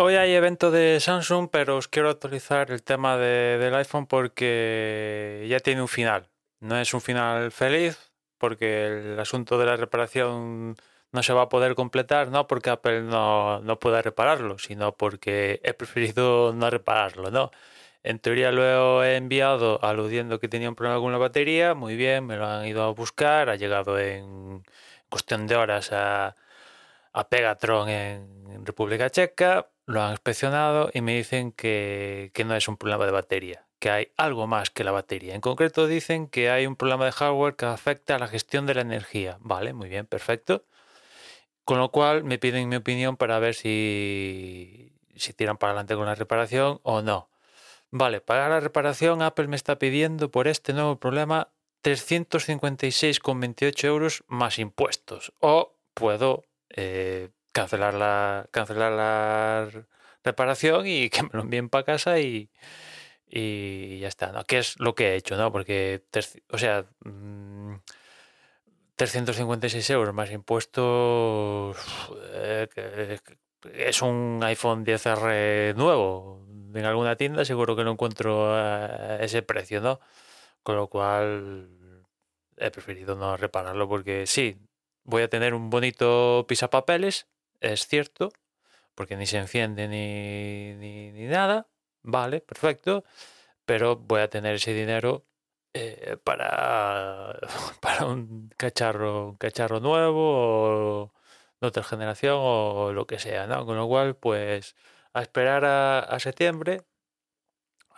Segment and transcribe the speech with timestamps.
[0.00, 5.44] Hoy hay evento de Samsung, pero os quiero actualizar el tema de- del iPhone porque
[5.48, 6.28] ya tiene un final.
[6.60, 10.76] No es un final feliz porque el asunto de la reparación
[11.10, 15.60] no se va a poder completar, no porque Apple no, no pueda repararlo, sino porque
[15.64, 17.50] he preferido no repararlo, ¿no?
[18.04, 22.24] En teoría lo he enviado aludiendo que tenía un problema con la batería, muy bien,
[22.26, 24.62] me lo han ido a buscar, ha llegado en
[25.08, 26.36] cuestión de horas a,
[27.12, 32.68] a Pegatron en República Checa, lo han inspeccionado y me dicen que, que no es
[32.68, 35.34] un problema de batería, que hay algo más que la batería.
[35.34, 38.74] En concreto dicen que hay un problema de hardware que afecta a la gestión de
[38.74, 39.38] la energía.
[39.40, 40.66] Vale, muy bien, perfecto.
[41.64, 46.04] Con lo cual me piden mi opinión para ver si, si tiran para adelante con
[46.04, 47.30] la reparación o no.
[47.90, 51.48] Vale, para la reparación Apple me está pidiendo por este nuevo problema
[51.82, 55.32] 356,28 euros más impuestos.
[55.40, 59.68] O puedo eh, cancelar, la, cancelar la
[60.24, 62.50] reparación y que me lo envíen para casa y,
[63.26, 64.42] y ya está, ¿no?
[64.48, 65.50] Es lo que he hecho, ¿no?
[65.50, 66.04] Porque,
[66.50, 67.74] o sea, mm,
[68.96, 71.76] 356 euros más impuestos
[72.32, 73.18] eh,
[73.74, 76.44] es un iPhone 10R nuevo.
[76.74, 78.54] En alguna tienda seguro que no encuentro
[79.20, 80.00] ese precio, ¿no?
[80.62, 82.04] Con lo cual
[82.56, 84.58] he preferido no repararlo porque sí,
[85.04, 87.26] voy a tener un bonito pisapapeles,
[87.60, 88.30] es cierto,
[88.94, 90.74] porque ni se enciende ni,
[91.12, 91.68] ni, nada,
[92.02, 93.04] vale, perfecto,
[93.64, 95.26] pero voy a tener ese dinero
[95.74, 97.38] eh, para,
[97.80, 101.12] para un cacharro, un cacharro nuevo o
[101.60, 103.66] de otra generación o lo que sea, ¿no?
[103.66, 104.76] Con lo cual, pues
[105.14, 106.84] a esperar a septiembre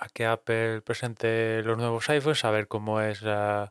[0.00, 3.70] a que Apple presente los nuevos iPhones, a ver cómo es la,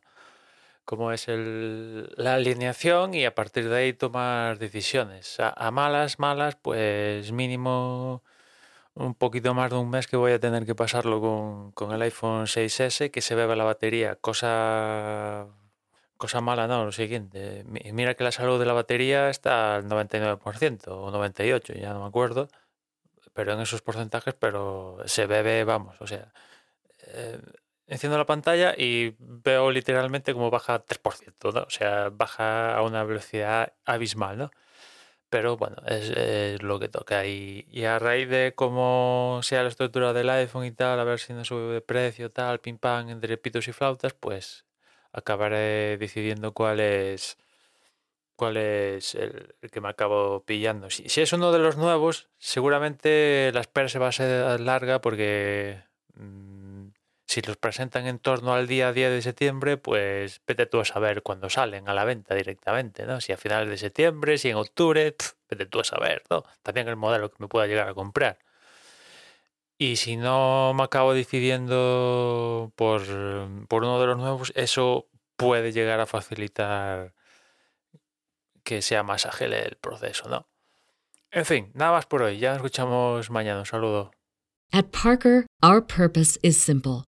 [0.89, 5.37] cómo es el- la alineación y a partir de ahí tomar decisiones.
[5.39, 8.23] A, malas, malas, pues mínimo
[8.95, 12.01] un poquito más de un mes que voy a tener que pasarlo con, con el
[12.01, 15.45] iPhone 6S, que se beba la batería, cosa,
[16.17, 17.63] cosa mala, no, lo siguiente.
[17.67, 22.01] mi- Mira que la salud de la batería está al 99% o 98%, ya no
[22.01, 22.47] me acuerdo,
[23.33, 26.33] pero en esos porcentajes, pero se bebe, vamos, o sea,
[27.07, 27.39] eh,
[27.89, 31.63] enciendo la pantalla y veo literalmente como baja 3%, ¿no?
[31.63, 34.51] O sea, baja a una velocidad abismal, ¿no?
[35.29, 37.25] Pero bueno, es, es lo que toca.
[37.25, 41.19] Y, y a raíz de cómo sea la estructura del iPhone y tal, a ver
[41.19, 44.65] si no sube de precio, tal, pim pam, entre pitos y flautas, pues
[45.11, 47.37] acabaré decidiendo cuál es
[48.35, 50.89] cuál es el, que me acabo pillando.
[50.89, 55.01] Si, si es uno de los nuevos, seguramente la espera se va a ser larga
[55.01, 55.81] porque
[56.15, 56.48] mm,
[57.39, 61.23] si los presentan en torno al día 10 de septiembre, pues vete tú a saber
[61.23, 63.21] cuándo salen a la venta directamente, ¿no?
[63.21, 65.15] Si a finales de septiembre, si en octubre,
[65.49, 66.43] vete tú a saber, ¿no?
[66.63, 68.39] También el modelo que me pueda llegar a comprar.
[69.77, 73.01] Y si no me acabo decidiendo por,
[73.67, 75.07] por uno de los nuevos, eso
[75.37, 77.13] puede llegar a facilitar
[78.63, 80.49] que sea más ágil el proceso, ¿no?
[81.31, 82.39] En fin, nada más por hoy.
[82.39, 83.59] Ya nos escuchamos mañana.
[83.59, 84.11] Un saludo.
[84.73, 87.08] At Parker, our purpose is simple.